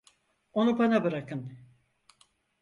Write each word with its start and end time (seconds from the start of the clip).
Onu 0.53 0.77
bana 0.79 1.03
bırakın. 1.03 1.57